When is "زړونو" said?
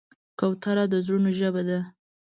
1.05-1.29